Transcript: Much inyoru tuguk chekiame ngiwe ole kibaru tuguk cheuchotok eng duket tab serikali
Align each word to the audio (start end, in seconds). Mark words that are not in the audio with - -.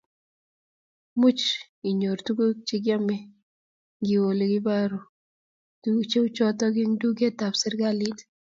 Much 1.21 1.43
inyoru 1.89 2.21
tuguk 2.25 2.57
chekiame 2.67 3.15
ngiwe 4.01 4.25
ole 4.31 4.45
kibaru 4.51 4.99
tuguk 5.81 6.05
cheuchotok 6.11 6.75
eng 6.83 6.93
duket 7.01 7.33
tab 7.39 7.53
serikali 7.61 8.09